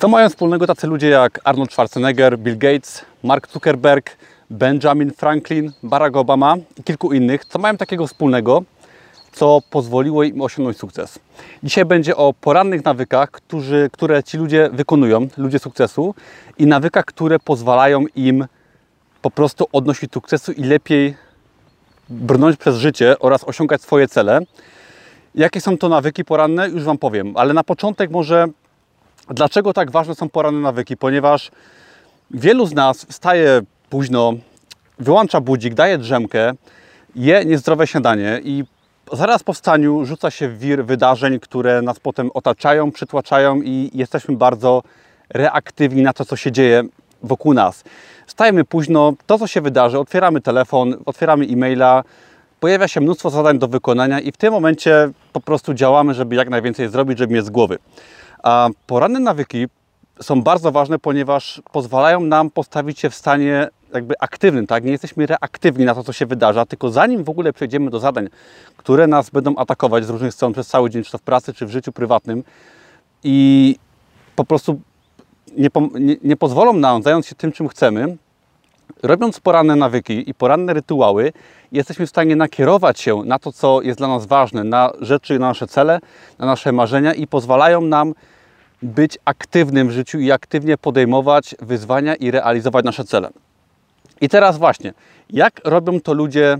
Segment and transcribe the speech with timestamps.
[0.00, 4.16] Co mają wspólnego tacy ludzie jak Arnold Schwarzenegger, Bill Gates, Mark Zuckerberg,
[4.50, 7.44] Benjamin Franklin, Barack Obama i kilku innych?
[7.44, 8.62] Co mają takiego wspólnego,
[9.32, 11.18] co pozwoliło im osiągnąć sukces?
[11.62, 16.14] Dzisiaj będzie o porannych nawykach, którzy, które ci ludzie wykonują, ludzie sukcesu
[16.58, 18.46] i nawykach, które pozwalają im
[19.22, 21.16] po prostu odnosić sukcesu i lepiej
[22.08, 24.40] brnąć przez życie oraz osiągać swoje cele.
[25.34, 26.68] Jakie są to nawyki poranne?
[26.68, 28.46] Już Wam powiem, ale na początek może
[29.30, 30.96] dlaczego tak ważne są poranne nawyki?
[30.96, 31.50] Ponieważ
[32.30, 33.60] wielu z nas wstaje
[33.90, 34.32] późno,
[34.98, 36.52] wyłącza budzik, daje drzemkę,
[37.16, 38.64] je niezdrowe śniadanie i
[39.12, 44.82] zaraz po wstaniu rzuca się wir wydarzeń, które nas potem otaczają, przytłaczają i jesteśmy bardzo
[45.30, 46.82] reaktywni na to, co się dzieje
[47.22, 47.84] wokół nas.
[48.26, 52.04] Stajemy późno, to co się wydarzy, otwieramy telefon, otwieramy e-maila,
[52.60, 56.50] pojawia się mnóstwo zadań do wykonania i w tym momencie po prostu działamy, żeby jak
[56.50, 57.78] najwięcej zrobić, żeby mieć z głowy.
[58.42, 59.66] A poranne nawyki
[60.22, 64.84] są bardzo ważne, ponieważ pozwalają nam postawić się w stanie jakby aktywnym, tak?
[64.84, 68.28] Nie jesteśmy reaktywni na to, co się wydarza, tylko zanim w ogóle przejdziemy do zadań,
[68.76, 71.66] które nas będą atakować z różnych stron przez cały dzień, czy to w pracy, czy
[71.66, 72.44] w życiu prywatnym
[73.24, 73.76] i
[74.36, 74.80] po prostu
[75.56, 75.68] nie,
[76.00, 78.16] nie, nie pozwolą nam zająć się tym, czym chcemy,
[79.06, 81.32] robiąc poranne nawyki i poranne rytuały,
[81.72, 85.46] jesteśmy w stanie nakierować się na to, co jest dla nas ważne, na rzeczy, na
[85.46, 86.00] nasze cele,
[86.38, 88.14] na nasze marzenia i pozwalają nam
[88.82, 93.30] być aktywnym w życiu i aktywnie podejmować wyzwania i realizować nasze cele.
[94.20, 94.94] I teraz właśnie,
[95.30, 96.58] jak robią to ludzie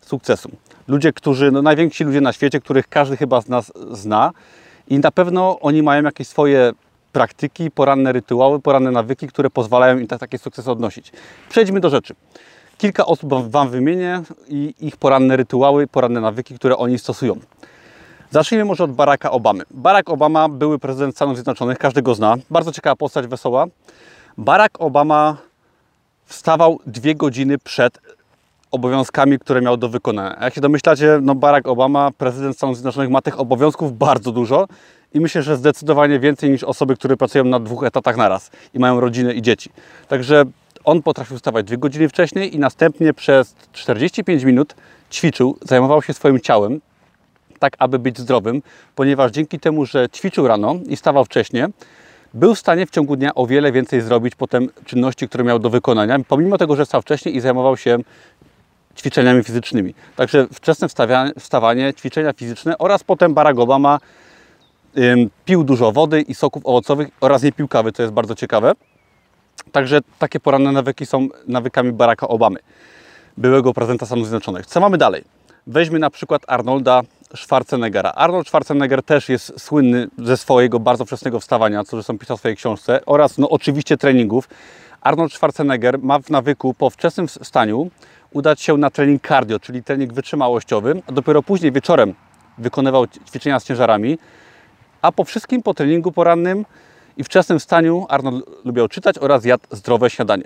[0.00, 0.50] sukcesu?
[0.88, 4.32] Ludzie, którzy, no najwięksi ludzie na świecie, których każdy chyba z nas zna
[4.88, 6.72] i na pewno oni mają jakieś swoje
[7.12, 11.12] praktyki, poranne rytuały, poranne nawyki, które pozwalają im takie sukcesy odnosić.
[11.48, 12.14] Przejdźmy do rzeczy.
[12.78, 17.38] Kilka osób Wam wymienię i ich poranne rytuały, poranne nawyki, które oni stosują.
[18.30, 19.64] Zacznijmy może od Baracka Obamy.
[19.70, 22.36] Barack Obama, były prezydent Stanów Zjednoczonych, każdy go zna.
[22.50, 23.66] Bardzo ciekawa postać, wesoła.
[24.38, 25.36] Barack Obama
[26.24, 27.98] wstawał dwie godziny przed
[28.70, 30.36] obowiązkami, które miał do wykonania.
[30.40, 34.68] Jak się domyślacie, no Barack Obama, prezydent Stanów Zjednoczonych, ma tych obowiązków bardzo dużo
[35.14, 39.00] i myślę, że zdecydowanie więcej niż osoby, które pracują na dwóch etatach naraz i mają
[39.00, 39.70] rodzinę i dzieci.
[40.08, 40.44] Także
[40.84, 44.74] on potrafił wstawać dwie godziny wcześniej i następnie przez 45 minut
[45.10, 46.80] ćwiczył, zajmował się swoim ciałem,
[47.58, 48.62] tak aby być zdrowym,
[48.94, 51.64] ponieważ dzięki temu, że ćwiczył rano i stawał wcześniej,
[52.34, 55.70] był w stanie w ciągu dnia o wiele więcej zrobić potem czynności, które miał do
[55.70, 57.98] wykonania, pomimo tego, że stał wcześniej i zajmował się
[58.96, 59.94] ćwiczeniami fizycznymi.
[60.16, 60.88] Także wczesne
[61.38, 63.98] wstawanie, ćwiczenia fizyczne oraz potem Barack Obama
[65.44, 68.72] pił dużo wody i soków owocowych oraz nie pił kawy, co jest bardzo ciekawe.
[69.72, 72.58] Także takie poranne nawyki są nawykami Baracka Obamy,
[73.36, 74.66] byłego prezydenta Stanów Zjednoczonych.
[74.66, 75.24] Co mamy dalej?
[75.66, 77.02] Weźmy na przykład Arnolda
[77.36, 78.10] Schwarzeneggera.
[78.10, 82.56] Arnold Schwarzenegger też jest słynny ze swojego bardzo wczesnego wstawania, co zresztą pisał w swojej
[82.56, 84.48] książce, oraz no, oczywiście treningów.
[85.00, 87.90] Arnold Schwarzenegger ma w nawyku po wczesnym wstaniu
[88.32, 92.14] udać się na trening cardio, czyli trening wytrzymałościowy, a dopiero później wieczorem
[92.58, 94.18] wykonywał ćwiczenia z ciężarami,
[95.02, 96.64] a po wszystkim po treningu porannym
[97.16, 100.44] i wczesnym wstaniu Arnold lubiał czytać oraz jadł zdrowe śniadanie.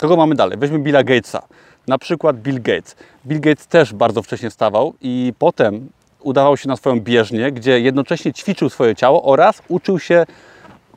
[0.00, 0.58] Kogo mamy dalej?
[0.58, 1.42] Weźmy Billa Gatesa.
[1.86, 2.96] Na przykład Bill Gates.
[3.26, 5.88] Bill Gates też bardzo wcześnie wstawał i potem
[6.20, 10.26] udawał się na swoją bieżnię, gdzie jednocześnie ćwiczył swoje ciało oraz uczył się,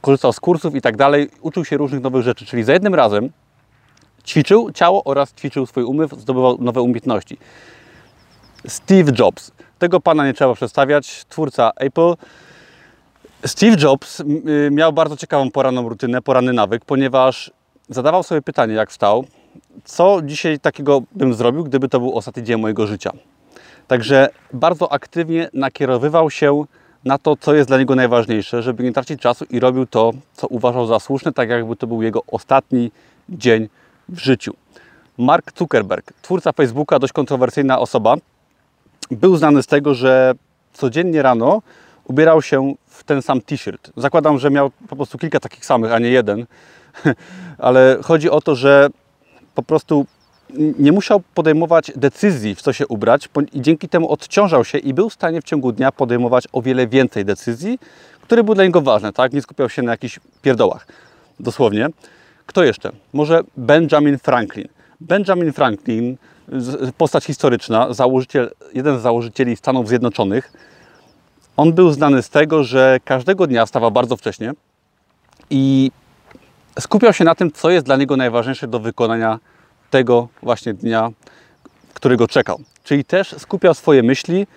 [0.02, 2.46] korzystał z kursów i tak dalej, uczył się różnych nowych rzeczy.
[2.46, 3.30] Czyli za jednym razem
[4.26, 7.38] ćwiczył ciało oraz ćwiczył swój umysł, zdobywał nowe umiejętności.
[8.68, 9.52] Steve Jobs.
[9.80, 12.14] Tego pana nie trzeba przedstawiać, twórca Apple.
[13.46, 14.24] Steve Jobs
[14.72, 17.52] miał bardzo ciekawą poranną rutynę, poranny nawyk, ponieważ
[17.90, 19.26] zadawał sobie pytanie, jak wstał,
[19.84, 23.12] co dzisiaj takiego bym zrobił, gdyby to był ostatni dzień mojego życia.
[23.88, 26.64] Także bardzo aktywnie nakierowywał się
[27.06, 30.48] na to, co jest dla niego najważniejsze, żeby nie tracić czasu i robił to, co
[30.48, 32.92] uważał za słuszne, tak jakby to był jego ostatni
[33.30, 33.70] dzień
[34.10, 34.54] w życiu.
[35.18, 38.16] Mark Zuckerberg, twórca Facebooka, dość kontrowersyjna osoba,
[39.12, 40.34] był znany z tego, że
[40.74, 41.62] codziennie rano
[42.06, 43.92] ubierał się w ten sam t-shirt.
[43.98, 46.46] Zakładam, że miał po prostu kilka takich samych, a nie jeden.
[47.58, 48.90] Ale chodzi o to, że
[49.56, 50.06] po prostu
[50.80, 55.10] nie musiał podejmować decyzji, w co się ubrać i dzięki temu odciążał się i był
[55.10, 57.80] w stanie w ciągu dnia podejmować o wiele więcej decyzji,
[58.22, 59.34] które były dla niego ważne, tak?
[59.34, 60.88] Nie skupiał się na jakichś pierdołach,
[61.40, 61.88] dosłownie.
[62.46, 62.92] Kto jeszcze?
[63.14, 64.68] Może Benjamin Franklin.
[65.02, 66.18] Benjamin Franklin,
[66.98, 70.54] postać historyczna, założyciel, jeden z założycieli Stanów Zjednoczonych,
[71.58, 74.54] on był znany z tego, że każdego dnia wstawał bardzo wcześnie
[75.50, 75.92] i
[76.80, 79.40] skupiał się na tym, co jest dla niego najważniejsze do wykonania
[79.90, 81.10] tego właśnie dnia,
[81.94, 82.60] którego czekał.
[82.84, 84.48] Czyli też skupiał swoje myśli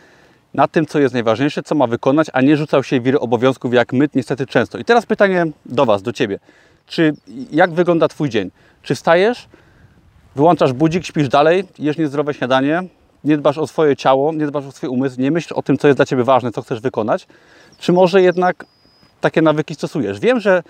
[0.54, 3.92] na tym, co jest najważniejsze, co ma wykonać, a nie rzucał się wiry obowiązków, jak
[3.92, 4.78] my niestety często.
[4.78, 6.38] I teraz pytanie do Was, do Ciebie.
[6.86, 7.14] Czy
[7.50, 8.50] jak wygląda Twój dzień?
[8.82, 9.48] Czy wstajesz,
[10.36, 12.82] wyłączasz budzik, śpisz dalej, jesz niezdrowe śniadanie,
[13.24, 15.88] nie dbasz o swoje ciało, nie dbasz o swój umysł, nie myślisz o tym, co
[15.88, 17.26] jest dla Ciebie ważne, co chcesz wykonać?
[17.78, 18.64] Czy może jednak
[19.20, 20.20] takie nawyki stosujesz?
[20.20, 20.62] Wiem, że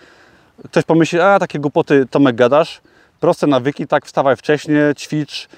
[0.65, 2.81] ktoś pomyśli, a takie głupoty Tomek gadasz,
[3.21, 5.49] proste nawyki, tak, wstawaj wcześniej, ćwicz,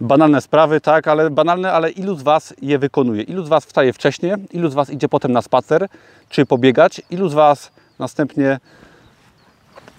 [0.00, 3.22] banalne sprawy, tak, ale banalne, ale ilu z Was je wykonuje?
[3.22, 4.32] Ilu z Was wstaje wcześniej?
[4.52, 5.88] Ilu z Was idzie potem na spacer,
[6.28, 7.02] czy pobiegać?
[7.10, 8.60] Ilu z Was następnie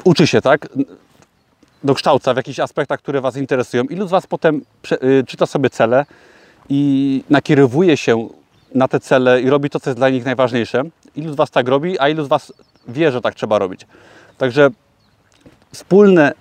[0.04, 0.68] uczy się, tak,
[1.84, 3.84] dokształca w jakichś aspektach, które Was interesują?
[3.84, 4.62] Ilu z Was potem
[4.92, 6.06] y, czyta sobie cele
[6.70, 8.28] i nakierowuje się
[8.76, 10.84] na te cele i robi to, co jest dla nich najważniejsze?
[11.16, 12.54] Ilu z Was tak robi, a ilu z Was
[12.88, 13.88] wie, że tak trzeba robić?
[14.38, 14.70] Także
[15.72, 16.34] wspólne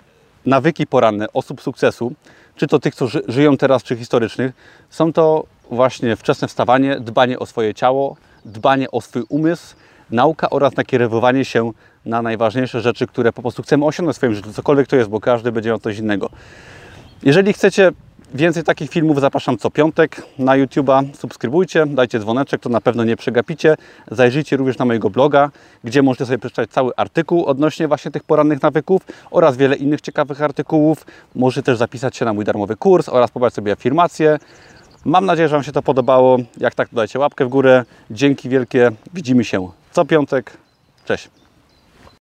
[0.45, 2.13] nawyki poranne osób sukcesu,
[2.55, 4.51] czy to tych, co ży żyją teraz, czy historycznych,
[4.89, 8.15] są to właśnie wczesne wstawanie, dbanie o swoje ciało,
[8.45, 9.75] dbanie o swój umysł,
[10.11, 11.71] nauka oraz nakierowywanie się
[12.05, 15.19] na najważniejsze rzeczy, które po prostu chcemy osiągnąć w swoim życiu, cokolwiek to jest, bo
[15.19, 16.29] każdy będzie miał coś innego.
[17.23, 17.91] Jeżeli chcecie
[18.33, 21.15] więcej takich filmów, zapraszam co piątek na YouTube'a.
[21.15, 23.75] Subskrybujcie, dajcie dzwoneczek, to na pewno nie przegapicie.
[24.11, 25.51] Zajrzyjcie również na mojego bloga,
[25.83, 29.01] gdzie możecie sobie przeczytać cały artykuł odnośnie właśnie tych porannych nawyków
[29.31, 31.05] oraz wiele innych ciekawych artykułów.
[31.35, 34.39] Możecie też zapisać się na mój darmowy kurs oraz pobrać sobie afirmacje.
[35.05, 36.37] Mam nadzieję, że Wam się to podobało.
[36.57, 37.85] Jak tak, dajcie łapkę w górę.
[38.11, 38.91] Dzięki wielkie.
[39.13, 40.57] Widzimy się co piątek.
[41.05, 41.29] Cześć.